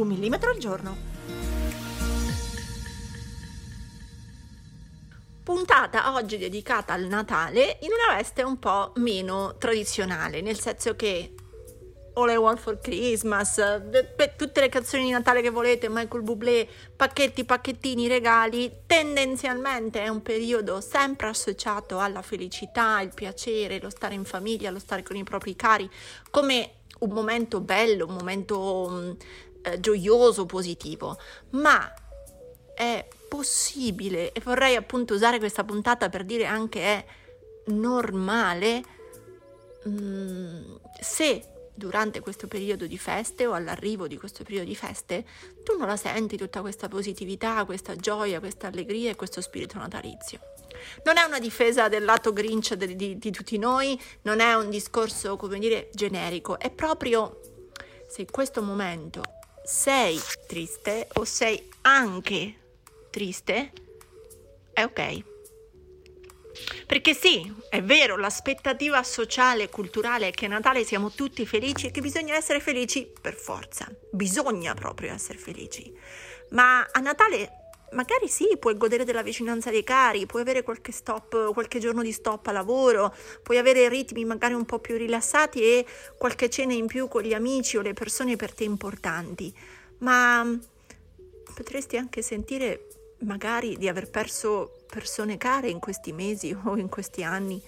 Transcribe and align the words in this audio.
Un 0.00 0.08
millimetro 0.08 0.50
al 0.50 0.58
giorno. 0.58 1.08
Puntata 5.42 6.14
oggi 6.14 6.38
dedicata 6.38 6.92
al 6.92 7.04
Natale 7.04 7.78
in 7.80 7.88
una 7.90 8.16
veste 8.16 8.42
un 8.42 8.58
po' 8.58 8.92
meno 8.96 9.56
tradizionale, 9.58 10.40
nel 10.42 10.58
senso 10.58 10.94
che 10.94 11.34
All 12.14 12.30
I 12.30 12.36
Want 12.36 12.58
for 12.58 12.78
Christmas, 12.80 13.60
tutte 14.36 14.60
le 14.60 14.68
canzoni 14.68 15.04
di 15.04 15.10
Natale 15.10 15.40
che 15.42 15.50
volete, 15.50 15.88
Michael 15.88 16.22
Bublé, 16.22 16.68
pacchetti, 16.94 17.44
pacchettini, 17.44 18.08
regali, 18.08 18.70
tendenzialmente 18.86 20.02
è 20.02 20.08
un 20.08 20.20
periodo 20.22 20.80
sempre 20.80 21.28
associato 21.28 21.98
alla 21.98 22.22
felicità, 22.22 23.00
il 23.00 23.12
piacere, 23.14 23.80
lo 23.80 23.90
stare 23.90 24.14
in 24.14 24.24
famiglia, 24.24 24.70
lo 24.70 24.78
stare 24.78 25.02
con 25.02 25.16
i 25.16 25.24
propri 25.24 25.56
cari, 25.56 25.88
come 26.30 26.74
un 27.00 27.10
momento 27.10 27.60
bello, 27.60 28.06
un 28.06 28.14
momento 28.14 29.16
eh, 29.62 29.80
gioioso, 29.80 30.46
positivo, 30.46 31.18
ma 31.50 31.92
è 32.74 33.06
possibile 33.28 34.32
e 34.32 34.40
vorrei 34.40 34.74
appunto 34.74 35.14
usare 35.14 35.38
questa 35.38 35.64
puntata 35.64 36.08
per 36.08 36.24
dire 36.24 36.46
anche 36.46 36.80
è 36.80 37.04
normale 37.66 38.82
mh, 39.84 39.90
mm, 39.90 40.74
se 40.98 41.44
durante 41.74 42.20
questo 42.20 42.46
periodo 42.46 42.86
di 42.86 42.98
feste 42.98 43.46
o 43.46 43.52
all'arrivo 43.52 44.06
di 44.06 44.18
questo 44.18 44.44
periodo 44.44 44.66
di 44.66 44.76
feste 44.76 45.24
tu 45.62 45.76
non 45.76 45.86
la 45.86 45.96
senti 45.96 46.36
tutta 46.36 46.60
questa 46.60 46.88
positività, 46.88 47.64
questa 47.64 47.96
gioia, 47.96 48.40
questa 48.40 48.66
allegria 48.66 49.10
e 49.10 49.16
questo 49.16 49.40
spirito 49.40 49.78
natalizio. 49.78 50.40
Non 51.04 51.16
è 51.16 51.22
una 51.22 51.38
difesa 51.38 51.88
del 51.88 52.04
lato 52.04 52.32
grinch 52.32 52.74
di, 52.74 52.96
di, 52.96 53.18
di 53.18 53.30
tutti 53.30 53.58
noi, 53.58 54.00
non 54.22 54.40
è 54.40 54.54
un 54.54 54.70
discorso, 54.70 55.36
come 55.36 55.58
dire, 55.58 55.90
generico, 55.92 56.58
è 56.58 56.70
proprio 56.70 57.40
se 58.08 58.26
questo 58.26 58.62
momento 58.62 59.22
sei 59.70 60.20
triste 60.48 61.06
o 61.14 61.24
sei 61.24 61.70
anche 61.82 62.54
triste, 63.08 63.70
è 64.72 64.82
ok. 64.82 65.22
Perché 66.86 67.14
sì, 67.14 67.54
è 67.68 67.80
vero, 67.80 68.16
l'aspettativa 68.16 69.00
sociale 69.04 69.62
e 69.62 69.68
culturale 69.68 70.28
è 70.28 70.30
che 70.32 70.46
a 70.46 70.48
Natale 70.48 70.84
siamo 70.84 71.12
tutti 71.12 71.46
felici 71.46 71.86
e 71.86 71.90
che 71.92 72.00
bisogna 72.00 72.34
essere 72.34 72.58
felici 72.58 73.10
per 73.20 73.34
forza, 73.34 73.88
bisogna 74.10 74.74
proprio 74.74 75.14
essere 75.14 75.38
felici. 75.38 75.96
Ma 76.50 76.88
a 76.90 76.98
Natale 76.98 77.59
magari 77.92 78.28
sì, 78.28 78.56
puoi 78.58 78.76
godere 78.76 79.04
della 79.04 79.22
vicinanza 79.22 79.70
dei 79.70 79.84
cari, 79.84 80.26
puoi 80.26 80.42
avere 80.42 80.62
qualche 80.62 80.92
stop, 80.92 81.52
qualche 81.52 81.78
giorno 81.78 82.02
di 82.02 82.12
stop 82.12 82.46
a 82.46 82.52
lavoro, 82.52 83.14
puoi 83.42 83.58
avere 83.58 83.88
ritmi 83.88 84.24
magari 84.24 84.54
un 84.54 84.64
po' 84.64 84.78
più 84.78 84.96
rilassati 84.96 85.62
e 85.62 85.86
qualche 86.16 86.48
cena 86.48 86.72
in 86.72 86.86
più 86.86 87.08
con 87.08 87.22
gli 87.22 87.34
amici 87.34 87.76
o 87.76 87.80
le 87.80 87.92
persone 87.94 88.36
per 88.36 88.52
te 88.52 88.64
importanti, 88.64 89.52
ma 89.98 90.58
potresti 91.54 91.96
anche 91.96 92.22
sentire 92.22 92.86
magari 93.20 93.76
di 93.76 93.88
aver 93.88 94.08
perso 94.08 94.84
persone 94.86 95.36
care 95.36 95.68
in 95.68 95.78
questi 95.78 96.12
mesi 96.12 96.56
o 96.64 96.76
in 96.76 96.88
questi 96.88 97.22
anni 97.22 97.60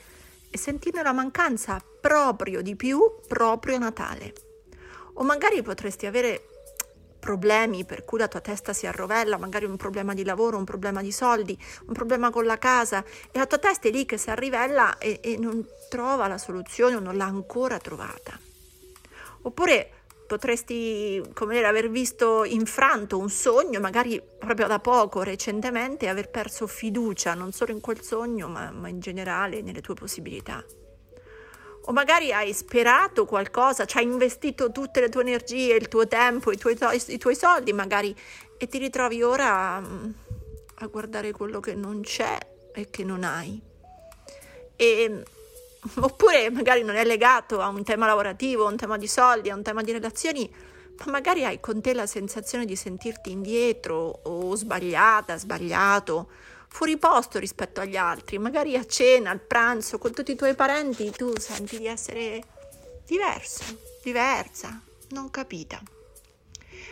e 0.51 0.58
sentirne 0.58 1.02
la 1.02 1.13
mancanza 1.13 1.83
proprio 2.01 2.61
di 2.61 2.77
più 2.77 3.01
proprio 3.27 3.77
a 3.77 3.79
Natale. 3.79 4.35
O 5.14 5.24
magari 5.24 5.63
potresti 5.63 6.07
avere 6.07 6.52
problemi 7.23 7.85
per 7.85 8.05
cui 8.05 8.19
la 8.19 8.27
tua 8.27 8.41
testa 8.41 8.73
si 8.73 8.89
arrovella, 8.89 9.39
magari 9.39 9.65
un 9.65 9.77
problema 9.77 10.13
di 10.13 10.25
lavoro, 10.25 10.59
un 10.59 10.65
problema 10.65 11.01
di 11.01 11.13
soldi, 11.13 11.57
un 11.87 11.95
problema 11.95 12.31
con 12.31 12.45
la 12.45 12.59
casa 12.59 13.05
e 13.31 13.39
la 13.39 13.47
tua 13.47 13.59
testa 13.59 13.87
è 13.87 13.93
lì 13.93 14.05
che 14.05 14.19
si 14.19 14.29
arrivella 14.31 14.99
e, 14.99 15.21
e 15.23 15.37
non 15.39 15.65
trova 15.89 16.27
la 16.27 16.37
soluzione 16.37 16.97
o 16.97 16.99
non 16.99 17.17
l'ha 17.17 17.27
ancora 17.27 17.79
trovata. 17.79 18.37
Oppure 19.43 19.91
potresti, 20.27 21.23
come 21.33 21.55
dire, 21.55 21.67
aver 21.67 21.91
visto 21.91 22.43
infranto 22.43 23.19
un 23.19 23.31
sogno, 23.31 23.79
magari 23.79 24.21
proprio 24.39 24.67
da 24.67 24.81
poco, 24.81 25.23
recentemente, 25.23 26.07
e 26.07 26.09
aver 26.09 26.29
perso 26.29 26.67
fiducia 26.67 27.35
non 27.35 27.53
solo 27.53 27.71
in 27.71 27.81
quel 27.81 28.03
sogno, 28.03 28.49
ma, 28.49 28.73
ma 28.73 28.89
in 28.89 28.99
generale 28.99 29.63
nelle 29.63 29.81
tue 29.81 29.95
possibilità 29.95 30.65
o 31.85 31.93
magari 31.93 32.33
hai 32.33 32.53
sperato 32.53 33.25
qualcosa, 33.25 33.85
ci 33.87 33.98
hai 33.98 34.05
investito 34.05 34.70
tutte 34.70 35.01
le 35.01 35.09
tue 35.09 35.23
energie, 35.23 35.75
il 35.75 35.89
tuo 35.89 36.07
tempo, 36.07 36.53
i 36.53 36.57
tuoi, 36.57 36.77
i 37.07 37.19
tuoi 37.19 37.35
soldi 37.35 37.73
magari 37.73 38.15
e 38.57 38.69
ti 38.69 38.79
ritrovi 38.79 39.23
ora 39.23 39.75
a, 39.75 39.81
mm, 39.81 40.11
a, 40.77 40.87
guardare 40.87 41.33
quello 41.33 41.59
che 41.59 41.75
non 41.75 42.03
c'è 42.03 42.39
e 42.73 42.89
che 42.91 43.03
non 43.03 43.25
hai. 43.25 43.61
E, 44.77 45.09
mm, 45.11 45.21
oppure 45.98 46.51
magari 46.51 46.85
non 46.85 46.95
è 46.95 47.05
legato 47.05 47.61
a 47.61 47.67
un 47.67 47.83
tema 47.83 48.07
lavorativo, 48.07 48.67
a 48.67 48.71
un 48.71 48.77
tema 48.77 48.97
di 48.97 49.09
soldi, 49.09 49.51
a 49.51 49.57
un 49.57 49.63
tema 49.63 49.83
di 49.83 49.91
relazioni, 49.91 50.48
ma 50.98 51.11
magari 51.11 51.45
hai 51.45 51.59
con 51.59 51.81
te 51.81 51.95
la 51.95 52.07
sensazione 52.07 52.65
di 52.65 52.77
sentirti 52.77 53.33
indietro 53.33 54.21
o 54.23 54.55
sbagliata, 54.55 55.37
sbagliato 55.37 56.29
fuori 56.73 56.97
posto 56.97 57.39
rispetto 57.39 57.81
agli 57.83 57.97
altri, 57.97 58.39
magari 58.39 58.77
a 58.77 58.87
cena, 58.87 59.31
al 59.31 59.41
pranzo, 59.41 59.99
con 59.99 60.13
tutti 60.13 60.33
i 60.33 60.37
tuoi 60.37 60.55
parenti, 60.55 61.11
tu 61.11 61.31
senti 61.39 61.79
di 61.79 61.87
essere 61.87 62.43
diverso, 63.07 63.63
diversa, 64.03 64.81
non 65.11 65.31
capita. 65.31 65.81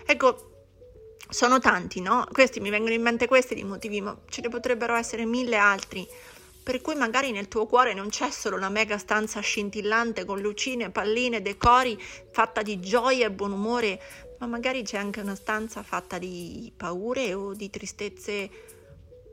Ecco, 0.04 0.66
sono 1.30 1.58
tanti, 1.60 2.02
no? 2.02 2.28
Questi 2.30 2.60
mi 2.60 2.68
vengono 2.68 2.92
in 2.92 3.00
mente 3.00 3.26
questi 3.26 3.54
di 3.54 3.64
motivi, 3.64 4.02
ma 4.02 4.16
ce 4.28 4.42
ne 4.42 4.50
potrebbero 4.50 4.94
essere 4.94 5.24
mille 5.24 5.56
altri. 5.56 6.06
Per 6.62 6.82
cui 6.82 6.94
magari 6.94 7.32
nel 7.32 7.48
tuo 7.48 7.66
cuore 7.66 7.94
non 7.94 8.10
c'è 8.10 8.30
solo 8.30 8.56
una 8.56 8.68
mega 8.68 8.98
stanza 8.98 9.40
scintillante 9.40 10.26
con 10.26 10.40
lucine, 10.40 10.90
palline, 10.90 11.40
decori, 11.40 11.98
fatta 12.30 12.60
di 12.60 12.78
gioia 12.80 13.26
e 13.26 13.30
buon 13.30 13.52
umore, 13.52 13.98
ma 14.40 14.46
magari 14.46 14.82
c'è 14.82 14.98
anche 14.98 15.20
una 15.20 15.34
stanza 15.34 15.82
fatta 15.82 16.18
di 16.18 16.70
paure 16.76 17.32
o 17.32 17.54
di 17.54 17.70
tristezze 17.70 18.50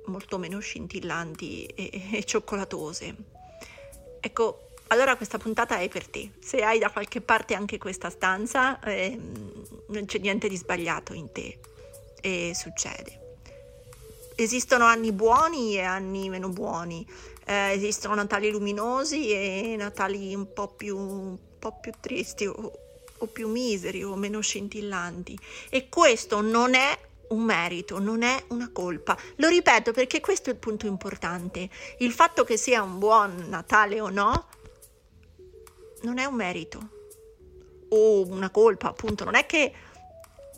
molto 0.08 0.38
meno 0.38 0.60
scintillanti 0.60 1.66
e, 1.66 2.02
e 2.12 2.24
cioccolatose. 2.24 3.16
Ecco, 4.20 4.68
allora 4.88 5.16
questa 5.16 5.38
puntata 5.38 5.80
è 5.80 5.90
per 5.90 6.08
te. 6.08 6.32
Se 6.40 6.62
hai 6.62 6.80
da 6.80 6.90
qualche 6.90 7.22
parte 7.22 7.54
anche 7.54 7.78
questa 7.78 8.10
stanza, 8.10 8.80
eh, 8.82 9.20
non 9.88 10.06
c'è 10.06 10.20
niente 10.20 10.48
di 10.48 10.58
sbagliato 10.58 11.14
in 11.14 11.32
te 11.32 11.60
e 12.22 12.54
succede. 12.56 13.26
Esistono 14.36 14.86
anni 14.86 15.12
buoni 15.12 15.76
e 15.76 15.82
anni 15.82 16.30
meno 16.30 16.50
buoni, 16.50 17.06
eh, 17.46 17.72
esistono 17.72 18.16
Natali 18.16 18.52
luminosi 18.52 19.32
e 19.32 19.76
Natali 19.78 20.36
un 20.36 20.54
po' 20.54 20.68
più, 20.68 20.98
un 20.98 21.38
po 21.58 21.80
più 21.82 21.92
tristi 22.00 22.46
o, 22.46 22.72
o 23.18 23.26
più 23.26 23.50
miseri 23.50 24.04
o 24.04 24.16
meno 24.16 24.40
scintillanti. 24.40 25.38
E 25.70 25.90
questo 25.90 26.42
non 26.42 26.76
è 26.76 26.98
un 27.30 27.44
merito, 27.44 28.00
non 28.00 28.22
è 28.22 28.44
una 28.50 28.70
colpa. 28.72 29.18
Lo 29.36 29.48
ripeto 29.48 29.92
perché 29.92 30.20
questo 30.20 30.50
è 30.50 30.54
il 30.54 30.60
punto 30.60 30.88
importante. 30.88 31.70
Il 32.00 32.12
fatto 32.12 32.44
che 32.44 32.58
sia 32.58 32.82
un 32.82 33.00
buon 33.00 33.46
Natale 33.48 34.00
o 34.00 34.10
no 34.10 34.48
non 36.02 36.18
è 36.18 36.26
un 36.26 36.36
merito 36.36 36.90
o 37.90 38.26
una 38.28 38.50
colpa, 38.50 38.90
appunto, 38.90 39.24
non 39.24 39.36
è 39.36 39.46
che 39.46 39.74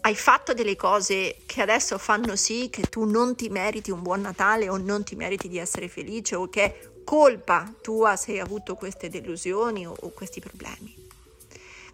hai 0.01 0.15
fatto 0.15 0.53
delle 0.53 0.75
cose 0.75 1.37
che 1.45 1.61
adesso 1.61 1.97
fanno 1.97 2.35
sì 2.35 2.69
che 2.69 2.83
tu 2.83 3.03
non 3.03 3.35
ti 3.35 3.49
meriti 3.49 3.91
un 3.91 4.01
buon 4.01 4.21
Natale 4.21 4.69
o 4.69 4.77
non 4.77 5.03
ti 5.03 5.15
meriti 5.15 5.47
di 5.47 5.57
essere 5.57 5.89
felice 5.89 6.35
o 6.35 6.47
che 6.49 6.63
è 6.63 6.89
colpa 7.03 7.73
tua 7.81 8.15
se 8.15 8.33
hai 8.33 8.39
avuto 8.39 8.75
queste 8.75 9.09
delusioni 9.09 9.85
o, 9.85 9.95
o 9.99 10.09
questi 10.11 10.39
problemi. 10.39 10.95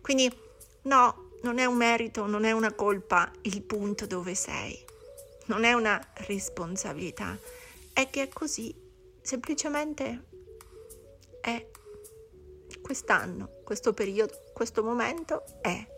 Quindi 0.01 0.31
no, 0.83 1.24
non 1.41 1.57
è 1.57 1.65
un 1.65 1.75
merito, 1.75 2.25
non 2.25 2.43
è 2.45 2.51
una 2.51 2.73
colpa 2.73 3.31
il 3.43 3.61
punto 3.61 4.05
dove 4.05 4.35
sei, 4.35 4.77
non 5.45 5.63
è 5.63 5.73
una 5.73 5.99
responsabilità, 6.27 7.37
è 7.93 8.09
che 8.09 8.23
è 8.23 8.29
così, 8.29 8.73
semplicemente 9.21 10.23
è 11.41 11.65
quest'anno, 12.81 13.61
questo 13.63 13.93
periodo, 13.93 14.33
questo 14.53 14.83
momento 14.83 15.43
è. 15.61 15.93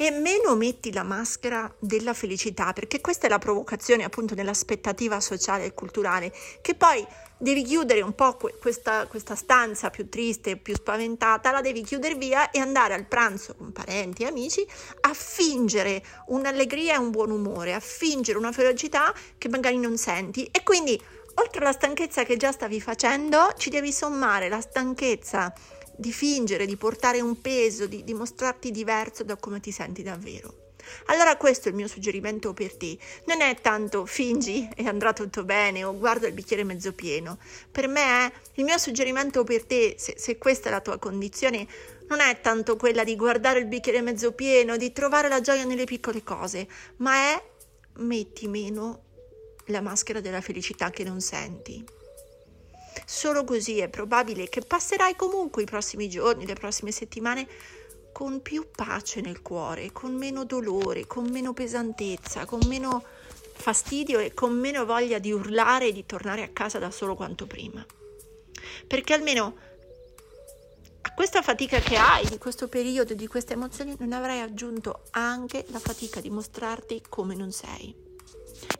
E 0.00 0.12
meno 0.12 0.54
metti 0.54 0.92
la 0.92 1.02
maschera 1.02 1.72
della 1.80 2.14
felicità, 2.14 2.72
perché 2.72 3.00
questa 3.00 3.26
è 3.26 3.28
la 3.28 3.38
provocazione 3.38 4.04
appunto 4.04 4.36
dell'aspettativa 4.36 5.18
sociale 5.18 5.64
e 5.64 5.74
culturale, 5.74 6.32
che 6.60 6.76
poi 6.76 7.04
devi 7.36 7.64
chiudere 7.64 8.00
un 8.00 8.14
po' 8.14 8.36
questa, 8.60 9.06
questa 9.08 9.34
stanza 9.34 9.90
più 9.90 10.08
triste, 10.08 10.56
più 10.56 10.74
spaventata, 10.74 11.50
la 11.50 11.60
devi 11.60 11.82
chiudere 11.82 12.14
via 12.14 12.50
e 12.50 12.60
andare 12.60 12.94
al 12.94 13.06
pranzo 13.06 13.56
con 13.56 13.72
parenti 13.72 14.22
e 14.22 14.26
amici 14.26 14.64
a 15.00 15.12
fingere 15.12 16.04
un'allegria 16.26 16.94
e 16.94 16.98
un 16.98 17.10
buon 17.10 17.30
umore, 17.30 17.74
a 17.74 17.80
fingere 17.80 18.38
una 18.38 18.52
felicità 18.52 19.12
che 19.36 19.48
magari 19.48 19.78
non 19.78 19.96
senti. 19.96 20.48
E 20.52 20.62
quindi 20.62 21.00
oltre 21.34 21.60
alla 21.60 21.72
stanchezza 21.72 22.22
che 22.22 22.36
già 22.36 22.52
stavi 22.52 22.80
facendo, 22.80 23.52
ci 23.56 23.68
devi 23.70 23.92
sommare 23.92 24.48
la 24.48 24.60
stanchezza 24.60 25.52
di 25.98 26.12
fingere, 26.12 26.64
di 26.64 26.76
portare 26.76 27.20
un 27.20 27.40
peso, 27.40 27.86
di 27.86 28.04
dimostrarti 28.04 28.70
diverso 28.70 29.24
da 29.24 29.36
come 29.36 29.58
ti 29.58 29.72
senti 29.72 30.02
davvero. 30.02 30.66
Allora 31.06 31.36
questo 31.36 31.68
è 31.68 31.70
il 31.70 31.76
mio 31.76 31.88
suggerimento 31.88 32.54
per 32.54 32.76
te. 32.76 32.96
Non 33.26 33.40
è 33.40 33.60
tanto 33.60 34.06
fingi 34.06 34.68
e 34.74 34.86
andrà 34.86 35.12
tutto 35.12 35.44
bene 35.44 35.84
o 35.84 35.96
guarda 35.96 36.26
il 36.26 36.32
bicchiere 36.32 36.64
mezzo 36.64 36.92
pieno. 36.92 37.38
Per 37.70 37.88
me 37.88 38.26
eh, 38.26 38.32
il 38.54 38.64
mio 38.64 38.78
suggerimento 38.78 39.44
per 39.44 39.64
te, 39.64 39.96
se, 39.98 40.14
se 40.16 40.38
questa 40.38 40.68
è 40.68 40.72
la 40.72 40.80
tua 40.80 40.98
condizione, 40.98 41.66
non 42.08 42.20
è 42.20 42.40
tanto 42.40 42.76
quella 42.76 43.04
di 43.04 43.16
guardare 43.16 43.58
il 43.58 43.66
bicchiere 43.66 44.00
mezzo 44.00 44.32
pieno, 44.32 44.76
di 44.76 44.92
trovare 44.92 45.28
la 45.28 45.40
gioia 45.40 45.64
nelle 45.64 45.84
piccole 45.84 46.22
cose, 46.22 46.66
ma 46.98 47.32
è 47.32 47.42
metti 47.96 48.48
meno 48.48 49.02
la 49.66 49.82
maschera 49.82 50.20
della 50.20 50.40
felicità 50.40 50.90
che 50.90 51.04
non 51.04 51.20
senti. 51.20 51.84
Solo 53.06 53.44
così 53.44 53.78
è 53.78 53.88
probabile 53.88 54.48
che 54.48 54.60
passerai 54.60 55.16
comunque 55.16 55.62
i 55.62 55.66
prossimi 55.66 56.08
giorni, 56.08 56.46
le 56.46 56.54
prossime 56.54 56.90
settimane 56.90 57.46
con 58.12 58.42
più 58.42 58.66
pace 58.74 59.20
nel 59.20 59.42
cuore, 59.42 59.92
con 59.92 60.14
meno 60.14 60.44
dolore, 60.44 61.06
con 61.06 61.28
meno 61.30 61.52
pesantezza, 61.52 62.46
con 62.46 62.60
meno 62.66 63.04
fastidio 63.54 64.18
e 64.18 64.34
con 64.34 64.52
meno 64.58 64.84
voglia 64.84 65.18
di 65.18 65.32
urlare 65.32 65.88
e 65.88 65.92
di 65.92 66.06
tornare 66.06 66.42
a 66.42 66.48
casa 66.48 66.78
da 66.78 66.90
solo 66.90 67.14
quanto 67.14 67.46
prima. 67.46 67.84
Perché 68.86 69.14
almeno 69.14 69.56
a 71.00 71.14
questa 71.14 71.42
fatica 71.42 71.78
che 71.78 71.96
hai 71.96 72.26
di 72.26 72.38
questo 72.38 72.68
periodo, 72.68 73.14
di 73.14 73.26
queste 73.26 73.54
emozioni, 73.54 73.94
non 73.98 74.12
avrai 74.12 74.40
aggiunto 74.40 75.02
anche 75.10 75.64
la 75.68 75.78
fatica 75.78 76.20
di 76.20 76.30
mostrarti 76.30 77.02
come 77.08 77.34
non 77.34 77.52
sei. 77.52 78.07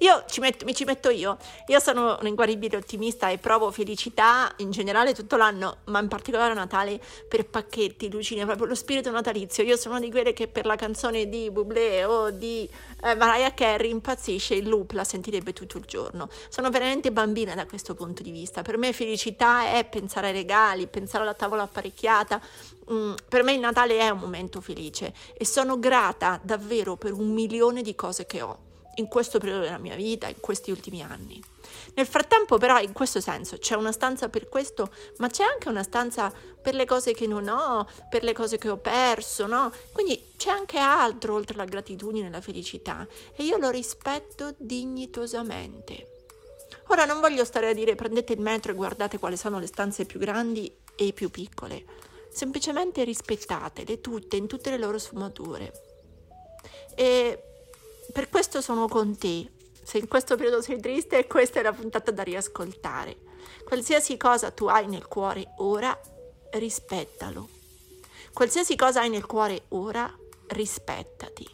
Io 0.00 0.24
ci 0.28 0.40
metto, 0.40 0.64
mi 0.64 0.74
ci 0.74 0.84
metto 0.84 1.10
io. 1.10 1.36
Io 1.66 1.80
sono 1.80 2.18
un 2.20 2.26
inguaribile 2.26 2.76
ottimista 2.76 3.28
e 3.30 3.38
provo 3.38 3.70
felicità 3.70 4.52
in 4.58 4.70
generale 4.70 5.14
tutto 5.14 5.36
l'anno, 5.36 5.78
ma 5.84 6.00
in 6.00 6.08
particolare 6.08 6.52
a 6.52 6.54
Natale 6.54 7.00
per 7.28 7.46
pacchetti, 7.46 8.10
lucine, 8.10 8.44
proprio 8.44 8.66
lo 8.66 8.74
spirito 8.74 9.10
natalizio. 9.10 9.64
Io 9.64 9.76
sono 9.76 9.98
di 9.98 10.10
quelle 10.10 10.32
che 10.32 10.46
per 10.48 10.66
la 10.66 10.76
canzone 10.76 11.28
di 11.28 11.50
Bublé 11.50 12.04
o 12.04 12.30
di 12.30 12.68
eh, 13.02 13.14
Mariah 13.14 13.54
Carey 13.54 13.90
impazzisce 13.90 14.54
il 14.54 14.68
loop, 14.68 14.92
la 14.92 15.04
sentirebbe 15.04 15.52
tutto 15.52 15.78
il 15.78 15.84
giorno. 15.84 16.28
Sono 16.48 16.70
veramente 16.70 17.10
bambina 17.10 17.54
da 17.54 17.66
questo 17.66 17.94
punto 17.94 18.22
di 18.22 18.30
vista. 18.30 18.62
Per 18.62 18.78
me 18.78 18.92
felicità 18.92 19.72
è 19.72 19.84
pensare 19.84 20.28
ai 20.28 20.32
regali, 20.32 20.86
pensare 20.86 21.24
alla 21.24 21.34
tavola 21.34 21.62
apparecchiata. 21.62 22.40
Mm, 22.92 23.14
per 23.28 23.42
me 23.42 23.52
il 23.52 23.60
Natale 23.60 23.98
è 23.98 24.08
un 24.10 24.18
momento 24.18 24.60
felice 24.60 25.12
e 25.36 25.44
sono 25.44 25.78
grata 25.78 26.40
davvero 26.42 26.96
per 26.96 27.12
un 27.12 27.32
milione 27.32 27.82
di 27.82 27.94
cose 27.94 28.24
che 28.24 28.42
ho 28.42 28.66
in 28.98 29.08
questo 29.08 29.38
periodo 29.38 29.62
della 29.62 29.78
mia 29.78 29.96
vita, 29.96 30.28
in 30.28 30.40
questi 30.40 30.70
ultimi 30.70 31.02
anni. 31.02 31.42
Nel 31.94 32.06
frattempo 32.06 32.58
però 32.58 32.78
in 32.80 32.92
questo 32.92 33.20
senso 33.20 33.58
c'è 33.58 33.74
una 33.74 33.92
stanza 33.92 34.28
per 34.28 34.48
questo, 34.48 34.90
ma 35.18 35.28
c'è 35.28 35.42
anche 35.42 35.68
una 35.68 35.82
stanza 35.82 36.32
per 36.60 36.74
le 36.74 36.84
cose 36.84 37.12
che 37.12 37.26
non 37.26 37.48
ho, 37.48 37.88
per 38.08 38.22
le 38.22 38.32
cose 38.32 38.58
che 38.58 38.68
ho 38.68 38.76
perso, 38.76 39.46
no? 39.46 39.72
Quindi 39.92 40.32
c'è 40.36 40.50
anche 40.50 40.78
altro 40.78 41.34
oltre 41.34 41.56
la 41.56 41.64
gratitudine 41.64 42.28
e 42.28 42.30
la 42.30 42.40
felicità 42.40 43.06
e 43.34 43.42
io 43.42 43.56
lo 43.56 43.70
rispetto 43.70 44.54
dignitosamente. 44.56 46.12
Ora 46.88 47.04
non 47.04 47.20
voglio 47.20 47.44
stare 47.44 47.68
a 47.68 47.74
dire 47.74 47.94
prendete 47.94 48.32
il 48.32 48.40
metro 48.40 48.72
e 48.72 48.74
guardate 48.74 49.18
quali 49.18 49.36
sono 49.36 49.58
le 49.58 49.66
stanze 49.66 50.04
più 50.04 50.18
grandi 50.18 50.72
e 50.94 51.12
più 51.12 51.30
piccole, 51.30 51.84
semplicemente 52.30 53.04
rispettatele 53.04 54.00
tutte 54.00 54.36
in 54.36 54.46
tutte 54.46 54.70
le 54.70 54.78
loro 54.78 54.98
sfumature. 54.98 55.72
E 56.94 57.47
per 58.18 58.30
questo 58.30 58.60
sono 58.60 58.88
con 58.88 59.16
te. 59.16 59.48
Se 59.80 59.96
in 59.96 60.08
questo 60.08 60.34
periodo 60.34 60.60
sei 60.60 60.80
triste, 60.80 61.28
questa 61.28 61.60
è 61.60 61.62
la 61.62 61.72
puntata 61.72 62.10
da 62.10 62.24
riascoltare. 62.24 63.16
Qualsiasi 63.64 64.16
cosa 64.16 64.50
tu 64.50 64.66
hai 64.66 64.88
nel 64.88 65.06
cuore 65.06 65.54
ora, 65.58 65.96
rispettalo. 66.50 67.48
Qualsiasi 68.32 68.74
cosa 68.74 69.02
hai 69.02 69.08
nel 69.08 69.24
cuore 69.24 69.66
ora, 69.68 70.12
rispettati. 70.48 71.48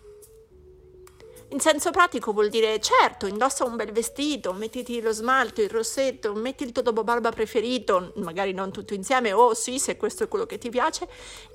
In 1.48 1.60
senso 1.60 1.90
pratico 1.90 2.32
vuol 2.32 2.48
dire, 2.48 2.80
certo, 2.80 3.26
indossa 3.26 3.66
un 3.66 3.76
bel 3.76 3.92
vestito, 3.92 4.54
mettiti 4.54 5.02
lo 5.02 5.12
smalto, 5.12 5.60
il 5.60 5.68
rossetto, 5.68 6.32
metti 6.32 6.64
il 6.64 6.72
tuo 6.72 6.80
dopo 6.80 7.04
barba 7.04 7.30
preferito, 7.30 8.14
magari 8.16 8.54
non 8.54 8.72
tutto 8.72 8.94
insieme, 8.94 9.34
o 9.34 9.48
oh, 9.48 9.54
sì, 9.54 9.78
se 9.78 9.98
questo 9.98 10.24
è 10.24 10.28
quello 10.28 10.46
che 10.46 10.56
ti 10.56 10.70
piace, 10.70 11.06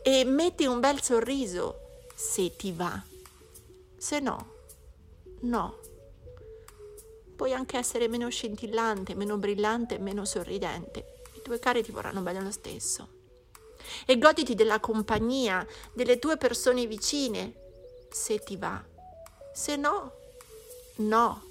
e 0.03 0.23
metti 0.23 0.67
un 0.67 0.79
bel 0.79 1.01
sorriso, 1.01 2.03
se 2.13 2.56
ti 2.56 2.71
va. 2.71 3.01
Se 3.97 4.19
no, 4.19 4.57
No. 5.41 5.80
Puoi 7.36 7.53
anche 7.53 7.77
essere 7.77 8.07
meno 8.07 8.30
scintillante, 8.30 9.15
meno 9.15 9.38
brillante, 9.38 9.97
meno 9.97 10.25
sorridente. 10.25 11.21
I 11.36 11.41
tuoi 11.41 11.59
cari 11.59 11.83
ti 11.83 11.91
vorranno 11.91 12.21
bene 12.21 12.41
lo 12.41 12.51
stesso. 12.51 13.18
E 14.06 14.18
goditi 14.18 14.56
della 14.56 14.80
compagnia 14.80 15.65
delle 15.94 16.19
tue 16.19 16.38
persone 16.38 16.86
vicine, 16.86 17.53
se 18.09 18.39
ti 18.39 18.57
va. 18.57 18.83
Se 19.53 19.75
no, 19.75 20.13
no. 20.97 21.44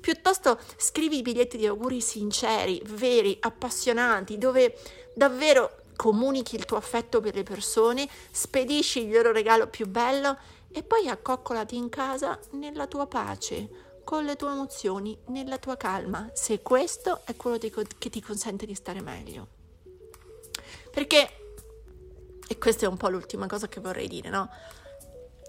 Piuttosto 0.00 0.58
scrivi 0.76 1.22
biglietti 1.22 1.56
di 1.56 1.66
auguri 1.66 2.00
sinceri, 2.00 2.82
veri, 2.86 3.36
appassionati, 3.40 4.38
dove 4.38 4.76
davvero 5.14 5.82
comunichi 5.96 6.54
il 6.54 6.64
tuo 6.64 6.76
affetto 6.76 7.20
per 7.20 7.34
le 7.34 7.42
persone, 7.42 8.08
spedisci 8.30 9.04
il 9.04 9.12
loro 9.12 9.32
regalo 9.32 9.66
più 9.66 9.86
bello 9.86 10.38
e 10.70 10.82
poi 10.82 11.08
accoccolati 11.08 11.76
in 11.76 11.88
casa 11.88 12.38
nella 12.52 12.86
tua 12.86 13.06
pace, 13.06 13.86
con 14.04 14.24
le 14.24 14.36
tue 14.36 14.50
emozioni, 14.50 15.18
nella 15.26 15.58
tua 15.58 15.76
calma, 15.76 16.30
se 16.32 16.62
questo 16.62 17.20
è 17.24 17.36
quello 17.36 17.58
che 17.58 18.10
ti 18.10 18.22
consente 18.22 18.64
di 18.64 18.74
stare 18.74 19.00
meglio. 19.00 19.48
Perché, 20.90 21.30
e 22.46 22.58
questa 22.58 22.86
è 22.86 22.88
un 22.88 22.96
po' 22.96 23.08
l'ultima 23.08 23.46
cosa 23.46 23.68
che 23.68 23.80
vorrei 23.80 24.08
dire, 24.08 24.30
no? 24.30 24.48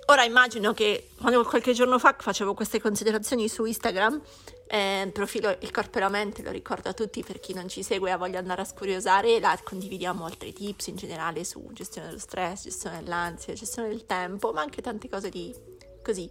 Ora 0.10 0.24
immagino 0.24 0.74
che 0.74 1.10
quando 1.20 1.44
qualche 1.44 1.72
giorno 1.72 2.00
fa 2.00 2.16
facevo 2.18 2.56
queste 2.56 2.82
considerazioni 2.82 3.48
su 3.48 3.64
Instagram, 3.64 4.20
eh, 4.66 5.04
il 5.04 5.12
profilo 5.12 5.56
Il 5.60 5.70
Corpo 5.70 6.00
e 6.00 6.02
la 6.02 6.10
Mente 6.10 6.42
lo 6.42 6.50
ricordo 6.50 6.90
a 6.90 6.94
tutti 6.94 7.24
per 7.24 7.40
chi 7.40 7.54
non 7.54 7.70
ci 7.70 7.84
segue 7.84 8.12
e 8.12 8.18
voglia 8.18 8.40
andare 8.40 8.64
a 8.64 8.66
scuriosare, 8.66 9.40
là 9.40 9.56
condividiamo 9.64 10.26
altri 10.26 10.52
tips 10.52 10.88
in 10.88 10.96
generale 10.96 11.44
su 11.44 11.64
gestione 11.74 12.08
dello 12.08 12.20
stress, 12.20 12.64
gestione 12.64 13.04
dell'ansia, 13.04 13.54
gestione 13.54 13.90
del 13.90 14.08
tempo, 14.08 14.52
ma 14.52 14.62
anche 14.62 14.82
tante 14.82 15.08
cose 15.08 15.30
di 15.30 15.54
così, 16.04 16.28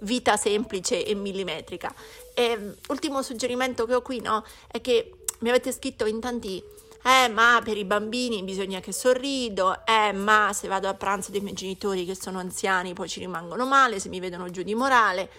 vita 0.00 0.36
semplice 0.36 1.02
e 1.02 1.14
millimetrica. 1.14 1.90
E, 2.34 2.74
ultimo 2.88 3.22
suggerimento 3.22 3.86
che 3.86 3.94
ho 3.94 4.02
qui, 4.02 4.20
no, 4.20 4.44
è 4.70 4.82
che 4.82 5.10
mi 5.38 5.48
avete 5.48 5.72
scritto 5.72 6.04
in 6.04 6.20
tanti 6.20 6.62
eh 7.04 7.28
ma 7.28 7.60
per 7.64 7.76
i 7.76 7.84
bambini 7.84 8.42
bisogna 8.42 8.80
che 8.80 8.92
sorrido, 8.92 9.84
eh 9.84 10.12
ma 10.12 10.52
se 10.52 10.68
vado 10.68 10.88
a 10.88 10.94
pranzo 10.94 11.30
dei 11.30 11.40
miei 11.40 11.54
genitori 11.54 12.04
che 12.04 12.14
sono 12.14 12.38
anziani 12.38 12.94
poi 12.94 13.08
ci 13.08 13.20
rimangono 13.20 13.66
male, 13.66 13.98
se 13.98 14.08
mi 14.08 14.20
vedono 14.20 14.50
giù 14.50 14.62
di 14.62 14.74
morale. 14.74 15.30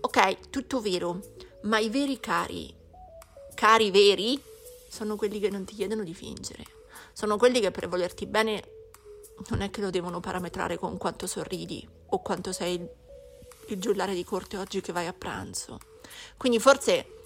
Ok, 0.00 0.50
tutto 0.50 0.80
vero, 0.80 1.20
ma 1.62 1.78
i 1.78 1.88
veri 1.88 2.20
cari, 2.20 2.72
cari 3.54 3.90
veri, 3.90 4.40
sono 4.88 5.16
quelli 5.16 5.40
che 5.40 5.50
non 5.50 5.64
ti 5.64 5.74
chiedono 5.74 6.04
di 6.04 6.14
fingere, 6.14 6.64
sono 7.12 7.36
quelli 7.36 7.60
che 7.60 7.72
per 7.72 7.88
volerti 7.88 8.26
bene 8.26 8.76
non 9.48 9.60
è 9.60 9.70
che 9.70 9.80
lo 9.80 9.90
devono 9.90 10.20
parametrare 10.20 10.78
con 10.78 10.96
quanto 10.98 11.26
sorridi 11.26 11.86
o 12.06 12.20
quanto 12.20 12.52
sei 12.52 12.74
il, 12.74 12.88
il 13.68 13.80
giullare 13.80 14.14
di 14.14 14.24
corte 14.24 14.56
oggi 14.56 14.80
che 14.80 14.92
vai 14.92 15.06
a 15.06 15.12
pranzo. 15.12 15.78
Quindi 16.36 16.58
forse 16.58 17.20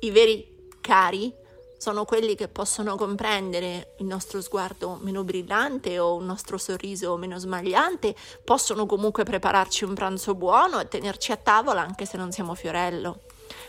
i 0.00 0.10
veri 0.10 0.68
cari 0.80 1.32
sono 1.78 2.04
quelli 2.04 2.34
che 2.34 2.48
possono 2.48 2.96
comprendere 2.96 3.94
il 3.98 4.06
nostro 4.06 4.40
sguardo 4.40 4.98
meno 5.02 5.24
brillante 5.24 5.98
o 5.98 6.18
il 6.18 6.24
nostro 6.24 6.58
sorriso 6.58 7.16
meno 7.16 7.38
smagliante, 7.38 8.14
possono 8.44 8.86
comunque 8.86 9.24
prepararci 9.24 9.84
un 9.84 9.94
pranzo 9.94 10.34
buono 10.34 10.80
e 10.80 10.88
tenerci 10.88 11.32
a 11.32 11.36
tavola 11.36 11.82
anche 11.82 12.06
se 12.06 12.16
non 12.16 12.32
siamo 12.32 12.54
fiorello. 12.54 13.20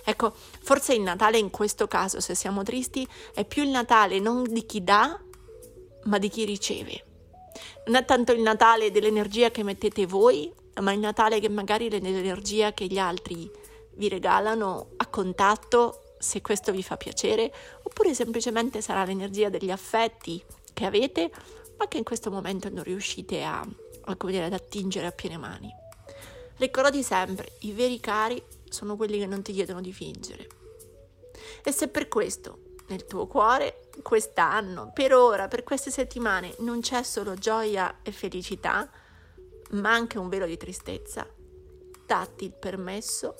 Ecco, 0.04 0.34
forse 0.62 0.94
il 0.94 1.02
Natale 1.02 1.38
in 1.38 1.50
questo 1.50 1.88
caso, 1.88 2.20
se 2.20 2.34
siamo 2.34 2.64
tristi, 2.64 3.08
è 3.34 3.44
più 3.46 3.64
il 3.64 3.70
Natale 3.70 4.20
non 4.20 4.44
di 4.44 4.66
chi 4.66 4.84
dà, 4.84 5.20
ma 6.04 6.18
di 6.18 6.30
chi 6.30 6.46
riceve. 6.46 7.04
Non 7.88 7.96
è 7.96 8.06
tanto 8.06 8.32
il 8.32 8.42
Natale 8.42 8.92
dell'energia 8.92 9.52
che 9.52 9.64
mettete 9.64 10.06
voi, 10.06 10.52
ma 10.82 10.94
il 10.94 11.00
Natale 11.00 11.40
che 11.40 11.50
magari 11.50 11.90
l'energia 11.90 12.72
che 12.72 12.86
gli 12.86 12.98
altri 12.98 13.52
vi 13.96 14.08
regalano 14.10 14.92
a 14.98 15.08
contatto 15.08 16.02
se 16.20 16.42
questo 16.42 16.72
vi 16.72 16.84
fa 16.84 16.98
piacere, 16.98 17.54
oppure 17.98 18.14
semplicemente 18.14 18.80
sarà 18.80 19.04
l'energia 19.06 19.50
degli 19.50 19.72
affetti 19.72 20.44
che 20.72 20.86
avete, 20.86 21.32
ma 21.78 21.88
che 21.88 21.98
in 21.98 22.04
questo 22.04 22.30
momento 22.30 22.70
non 22.70 22.84
riuscite 22.84 23.44
a, 23.44 23.68
come 24.18 24.32
dire, 24.32 24.50
da 24.50 24.58
attingere 24.58 25.08
a 25.08 25.12
piene 25.12 25.38
mani. 25.38 25.74
Ricordati 26.58 27.02
sempre, 27.02 27.54
i 27.62 27.72
veri 27.72 28.00
cari 28.00 28.42
sono 28.70 28.96
quelli 28.96 29.18
che 29.18 29.26
non 29.26 29.42
ti 29.42 29.52
chiedono 29.52 29.82
di 29.82 29.92
fingere. 29.92 30.48
E 31.64 31.72
se 31.72 31.88
per 31.88 32.08
questo 32.08 32.76
nel 32.90 33.08
tuo 33.08 33.26
cuore 33.26 33.90
quest'anno, 34.04 34.92
per 34.94 35.16
ora, 35.16 35.48
per 35.48 35.64
queste 35.64 35.90
settimane, 35.90 36.54
non 36.60 36.82
c'è 36.82 37.02
solo 37.02 37.34
gioia 37.34 38.02
e 38.04 38.12
felicità, 38.12 38.88
ma 39.72 39.92
anche 39.92 40.20
un 40.20 40.30
velo 40.30 40.46
di 40.46 40.56
tristezza, 40.56 41.28
datti 42.06 42.46
il 42.46 42.54
permesso 42.54 43.34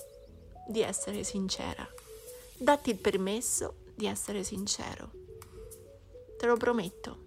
di 0.66 0.82
essere 0.82 1.22
sincera. 1.22 1.88
Datti 2.56 2.90
il 2.90 2.98
permesso 2.98 3.86
di 3.98 4.06
essere 4.06 4.44
sincero. 4.44 5.10
Te 6.38 6.46
lo 6.46 6.56
prometto. 6.56 7.26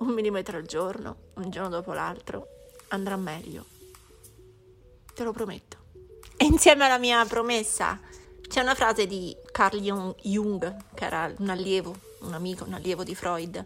Un 0.00 0.08
millimetro 0.08 0.58
al 0.58 0.66
giorno, 0.66 1.16
un 1.34 1.48
giorno 1.48 1.70
dopo 1.70 1.94
l'altro, 1.94 2.48
andrà 2.88 3.16
meglio. 3.16 3.64
Te 5.14 5.24
lo 5.24 5.32
prometto. 5.32 5.78
E 6.36 6.44
insieme 6.44 6.84
alla 6.84 6.98
mia 6.98 7.24
promessa 7.24 7.98
c'è 8.46 8.60
una 8.60 8.74
frase 8.74 9.06
di 9.06 9.34
Carl 9.50 9.80
Jung, 10.20 10.76
che 10.94 11.04
era 11.06 11.32
un 11.38 11.48
allievo, 11.48 11.96
un 12.20 12.34
amico, 12.34 12.64
un 12.64 12.74
allievo 12.74 13.02
di 13.02 13.14
Freud, 13.14 13.64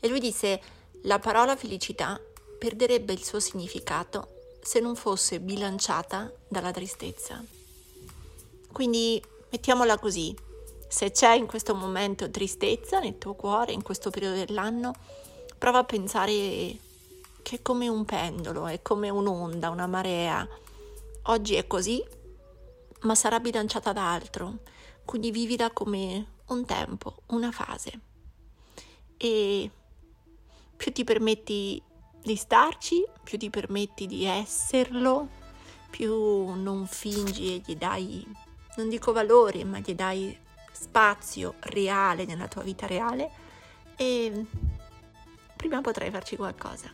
e 0.00 0.08
lui 0.08 0.20
disse 0.20 0.60
la 1.04 1.18
parola 1.18 1.56
felicità 1.56 2.20
perderebbe 2.58 3.14
il 3.14 3.24
suo 3.24 3.40
significato 3.40 4.56
se 4.60 4.80
non 4.80 4.96
fosse 4.96 5.40
bilanciata 5.40 6.30
dalla 6.46 6.72
tristezza. 6.72 7.42
Quindi 8.70 9.22
mettiamola 9.50 9.98
così, 9.98 10.36
se 10.88 11.10
c'è 11.10 11.34
in 11.34 11.46
questo 11.46 11.74
momento 11.74 12.30
tristezza 12.30 12.98
nel 12.98 13.18
tuo 13.18 13.34
cuore, 13.34 13.72
in 13.72 13.82
questo 13.82 14.10
periodo 14.10 14.36
dell'anno, 14.36 14.92
prova 15.56 15.80
a 15.80 15.84
pensare 15.84 16.32
che 17.42 17.56
è 17.56 17.62
come 17.62 17.88
un 17.88 18.04
pendolo, 18.04 18.66
è 18.66 18.80
come 18.80 19.10
un'onda, 19.10 19.70
una 19.70 19.86
marea. 19.86 20.46
Oggi 21.24 21.54
è 21.54 21.66
così, 21.66 22.02
ma 23.02 23.14
sarà 23.14 23.38
bilanciata 23.38 23.92
da 23.92 24.12
altro, 24.12 24.58
quindi 25.04 25.30
vivila 25.30 25.70
come 25.70 26.26
un 26.46 26.64
tempo, 26.64 27.22
una 27.28 27.52
fase. 27.52 28.00
E 29.16 29.70
più 30.76 30.92
ti 30.92 31.04
permetti 31.04 31.82
di 32.22 32.36
starci, 32.36 33.04
più 33.22 33.36
ti 33.36 33.50
permetti 33.50 34.06
di 34.06 34.24
esserlo, 34.24 35.28
più 35.90 36.50
non 36.54 36.86
fingi 36.86 37.54
e 37.54 37.62
gli 37.64 37.76
dai, 37.76 38.26
non 38.76 38.88
dico 38.88 39.12
valore, 39.12 39.64
ma 39.64 39.78
gli 39.80 39.94
dai 39.94 40.46
spazio 40.78 41.54
reale 41.60 42.24
nella 42.24 42.48
tua 42.48 42.62
vita 42.62 42.86
reale 42.86 43.30
e 43.96 44.44
prima 45.56 45.80
potrai 45.80 46.10
farci 46.10 46.36
qualcosa. 46.36 46.90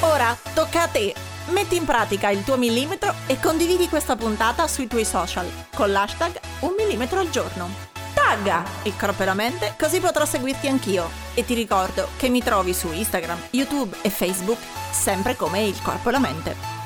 Ora 0.00 0.36
tocca 0.54 0.82
a 0.82 0.88
te. 0.88 1.14
Metti 1.48 1.76
in 1.76 1.84
pratica 1.84 2.28
il 2.30 2.42
tuo 2.44 2.56
millimetro 2.56 3.14
e 3.26 3.38
condividi 3.40 3.88
questa 3.88 4.16
puntata 4.16 4.66
sui 4.66 4.88
tuoi 4.88 5.04
social 5.04 5.48
con 5.74 5.90
l'hashtag 5.90 6.38
un 6.60 6.74
millimetro 6.76 7.20
al 7.20 7.30
giorno. 7.30 7.68
Tagga 8.12 8.64
il 8.82 8.96
corpo 8.96 9.22
e 9.22 9.26
la 9.26 9.34
mente 9.34 9.74
così 9.78 10.00
potrò 10.00 10.24
seguirti 10.24 10.68
anch'io. 10.68 11.08
E 11.34 11.44
ti 11.44 11.54
ricordo 11.54 12.08
che 12.16 12.28
mi 12.28 12.42
trovi 12.42 12.74
su 12.74 12.92
Instagram, 12.92 13.48
YouTube 13.50 13.96
e 14.02 14.10
Facebook 14.10 14.58
sempre 14.90 15.36
come 15.36 15.62
il 15.62 15.80
corpo 15.82 16.08
e 16.08 16.12
la 16.12 16.18
mente. 16.18 16.85